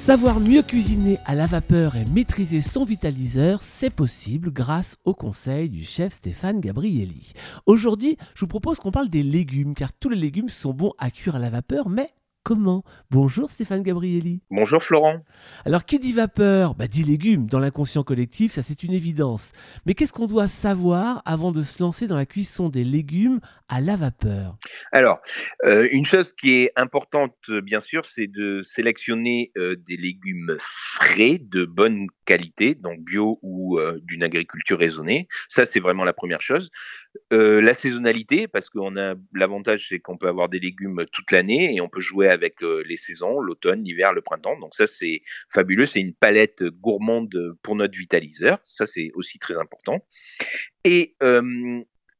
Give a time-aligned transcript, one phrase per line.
[0.00, 5.68] Savoir mieux cuisiner à la vapeur et maîtriser son vitaliseur, c'est possible grâce au conseil
[5.68, 7.34] du chef Stéphane Gabrielli.
[7.66, 11.10] Aujourd'hui, je vous propose qu'on parle des légumes, car tous les légumes sont bons à
[11.10, 12.08] cuire à la vapeur, mais
[12.42, 14.40] comment Bonjour Stéphane Gabrielli.
[14.50, 15.24] Bonjour Florent.
[15.64, 19.52] Alors qui dit vapeur Bah dit légumes, dans l'inconscient collectif, ça c'est une évidence.
[19.86, 23.80] Mais qu'est-ce qu'on doit savoir avant de se lancer dans la cuisson des légumes à
[23.80, 24.56] la vapeur
[24.92, 25.20] Alors,
[25.64, 31.38] euh, une chose qui est importante, bien sûr, c'est de sélectionner euh, des légumes frais
[31.40, 32.06] de bonne
[32.74, 35.28] donc bio ou euh, d'une agriculture raisonnée.
[35.48, 36.70] Ça, c'est vraiment la première chose.
[37.30, 41.80] la saisonnalité, parce qu'on a l'avantage, c'est qu'on peut avoir des légumes toute l'année et
[41.80, 44.58] on peut jouer avec les saisons, l'automne, l'hiver, le printemps.
[44.58, 45.86] Donc ça, c'est fabuleux.
[45.86, 48.58] C'est une palette gourmande pour notre vitaliseur.
[48.64, 50.04] Ça, c'est aussi très important.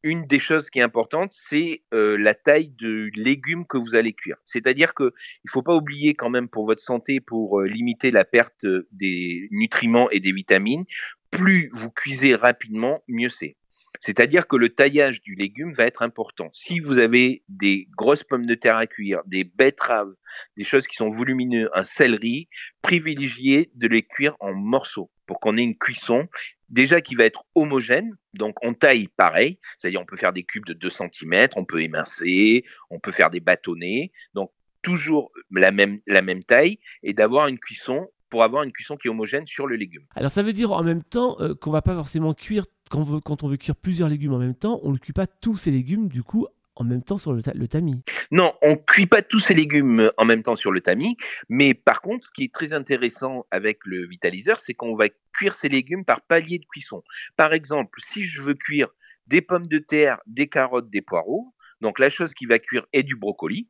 [0.03, 4.13] Une des choses qui est importante, c'est euh, la taille de légumes que vous allez
[4.13, 4.37] cuire.
[4.45, 5.13] C'est-à-dire que
[5.45, 9.49] il faut pas oublier quand même pour votre santé, pour euh, limiter la perte des
[9.51, 10.85] nutriments et des vitamines,
[11.31, 13.57] plus vous cuisez rapidement, mieux c'est.
[13.99, 16.49] C'est-à-dire que le taillage du légume va être important.
[16.53, 20.15] Si vous avez des grosses pommes de terre à cuire, des betteraves,
[20.57, 22.49] des choses qui sont volumineuses, un céleri,
[22.83, 26.29] privilégiez de les cuire en morceaux pour qu'on ait une cuisson
[26.71, 30.65] déjà qui va être homogène, donc on taille pareil, c'est-à-dire on peut faire des cubes
[30.65, 34.51] de 2 cm, on peut émincer, on peut faire des bâtonnets, donc
[34.83, 36.01] toujours la même,
[36.47, 40.05] taille, et d'avoir une cuisson pour avoir une cuisson qui est homogène sur le légume.
[40.15, 43.03] Alors ça veut dire en même temps euh, qu'on va pas forcément cuire, quand on,
[43.03, 45.57] veut, quand on veut cuire plusieurs légumes en même temps, on ne cuit pas tous
[45.57, 48.03] ces légumes du coup en même temps sur le, tamis.
[48.31, 51.17] Non, on cuit pas tous ces légumes en même temps sur le tamis,
[51.49, 55.55] mais par contre, ce qui est très intéressant avec le vitaliseur, c'est qu'on va cuire
[55.55, 57.03] ces légumes par palier de cuisson.
[57.37, 58.89] Par exemple, si je veux cuire
[59.27, 63.03] des pommes de terre, des carottes, des poireaux, donc la chose qui va cuire est
[63.03, 63.69] du brocoli.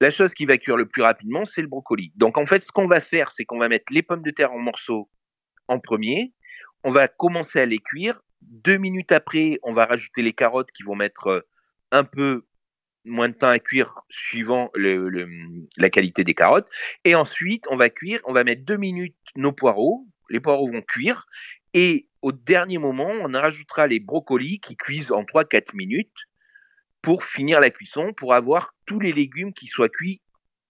[0.00, 2.12] La chose qui va cuire le plus rapidement, c'est le brocoli.
[2.16, 4.52] Donc en fait, ce qu'on va faire, c'est qu'on va mettre les pommes de terre
[4.52, 5.08] en morceaux
[5.68, 6.34] en premier.
[6.84, 8.20] On va commencer à les cuire.
[8.42, 11.40] Deux minutes après, on va rajouter les carottes qui vont mettre euh,
[11.92, 12.44] un peu
[13.06, 16.68] moins de temps à cuire suivant la qualité des carottes.
[17.04, 20.06] Et ensuite, on va cuire, on va mettre deux minutes nos poireaux.
[20.28, 21.26] Les poireaux vont cuire.
[21.72, 26.12] Et au dernier moment, on rajoutera les brocolis qui cuisent en 3-4 minutes
[27.00, 30.20] pour finir la cuisson, pour avoir tous les légumes qui soient cuits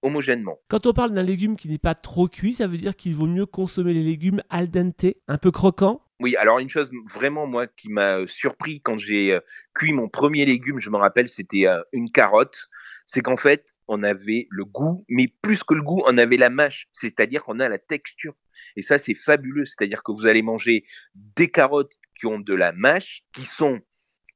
[0.02, 0.58] homogènement.
[0.68, 3.26] Quand on parle d'un légume qui n'est pas trop cuit, ça veut dire qu'il vaut
[3.26, 7.66] mieux consommer les légumes al dente, un peu croquants oui, alors une chose vraiment moi
[7.66, 9.40] qui m'a surpris quand j'ai euh,
[9.74, 12.68] cuit mon premier légume, je me rappelle, c'était euh, une carotte.
[13.04, 16.50] C'est qu'en fait, on avait le goût, mais plus que le goût, on avait la
[16.50, 18.34] mâche, c'est-à-dire qu'on a la texture.
[18.76, 20.84] Et ça, c'est fabuleux, c'est-à-dire que vous allez manger
[21.14, 23.80] des carottes qui ont de la mâche, qui sont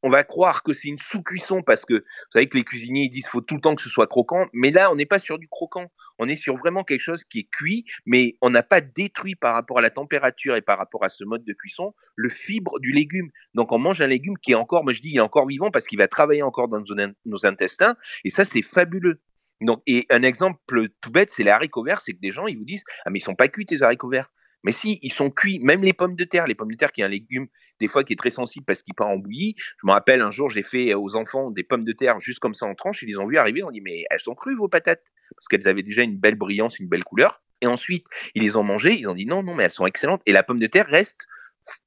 [0.02, 3.10] on va croire que c'est une sous-cuisson parce que vous savez que les cuisiniers ils
[3.10, 5.38] disent faut tout le temps que ce soit croquant, mais là on n'est pas sur
[5.38, 8.80] du croquant, on est sur vraiment quelque chose qui est cuit, mais on n'a pas
[8.80, 12.28] détruit par rapport à la température et par rapport à ce mode de cuisson le
[12.28, 13.30] fibre du légume.
[13.54, 15.70] Donc on mange un légume qui est encore, moi je dis, il est encore vivant
[15.70, 16.82] parce qu'il va travailler encore dans
[17.26, 19.20] nos intestins et ça c'est fabuleux.
[19.60, 22.56] Donc, et un exemple tout bête, c'est les haricots verts, c'est que des gens, ils
[22.56, 24.30] vous disent, ah, mais ils sont pas cuits tes haricots verts.
[24.62, 27.00] Mais si, ils sont cuits, même les pommes de terre, les pommes de terre qui
[27.00, 27.46] est un légume
[27.78, 29.54] des fois qui est très sensible parce qu'il part en bouillie.
[29.80, 32.54] Je me rappelle un jour, j'ai fait aux enfants des pommes de terre juste comme
[32.54, 34.56] ça en tranche, ils les ont vu arriver, ils ont dit mais elles sont crues
[34.56, 35.04] vos patates
[35.34, 37.42] parce qu'elles avaient déjà une belle brillance, une belle couleur.
[37.62, 40.22] Et ensuite, ils les ont mangées, ils ont dit non non mais elles sont excellentes
[40.26, 41.26] et la pomme de terre reste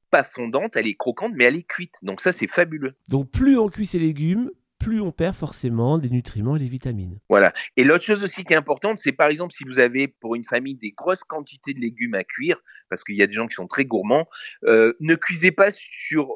[0.10, 1.96] pas fondante, elle est croquante mais elle est cuite.
[2.02, 2.96] Donc ça c'est fabuleux.
[3.08, 4.52] Donc plus on cuit ces légumes,
[4.84, 7.20] plus on perd forcément des nutriments et des vitamines.
[7.30, 7.54] Voilà.
[7.78, 10.44] Et l'autre chose aussi qui est importante, c'est par exemple si vous avez pour une
[10.44, 13.56] famille des grosses quantités de légumes à cuire, parce qu'il y a des gens qui
[13.56, 14.28] sont très gourmands,
[14.66, 16.34] euh, ne cuisez pas sur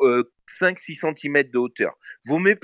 [0.48, 1.98] 5-6 euh, cm de hauteur.
[2.26, 2.58] Vaut mieux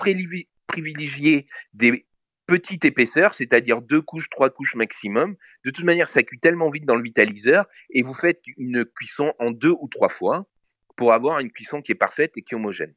[0.68, 2.06] privilégier des
[2.48, 5.36] petites épaisseurs, c'est-à-dire deux couches, trois couches maximum.
[5.66, 9.34] De toute manière, ça cuit tellement vite dans le vitaliseur et vous faites une cuisson
[9.40, 10.46] en deux ou trois fois
[10.96, 12.94] pour avoir une cuisson qui est parfaite et qui est homogène.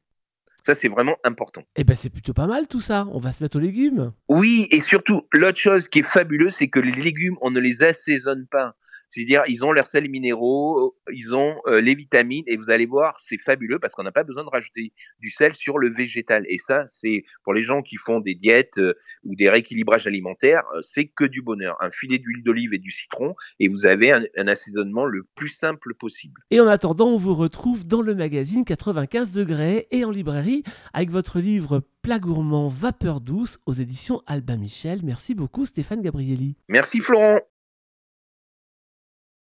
[0.67, 1.63] Ça, c'est vraiment important.
[1.77, 3.07] Eh ben, c'est plutôt pas mal tout ça.
[3.13, 4.11] On va se mettre aux légumes.
[4.27, 7.83] Oui, et surtout, l'autre chose qui est fabuleuse, c'est que les légumes, on ne les
[7.83, 8.75] assaisonne pas.
[9.09, 13.19] C'est-à-dire, ils ont leurs sels minéraux, ils ont euh, les vitamines, et vous allez voir,
[13.19, 16.43] c'est fabuleux parce qu'on n'a pas besoin de rajouter du sel sur le végétal.
[16.47, 18.93] Et ça, c'est pour les gens qui font des diètes euh,
[19.23, 21.77] ou des rééquilibrages alimentaires, euh, c'est que du bonheur.
[21.81, 25.49] Un filet d'huile d'olive et du citron, et vous avez un, un, assaisonnement le plus
[25.49, 26.41] simple possible.
[26.51, 30.63] Et en attendant, on vous retrouve dans le magazine 95 degrés et en librairie
[30.93, 35.01] avec votre livre Plat gourmand vapeur douce aux éditions Albin Michel.
[35.03, 36.55] Merci beaucoup Stéphane Gabrielli.
[36.69, 37.41] Merci Florent.